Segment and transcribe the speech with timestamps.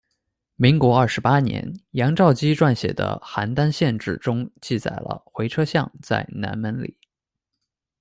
[0.55, 6.97] 民国二十八年，杨肇基撰写的《邯郸县志》中记载了回车巷在南门里。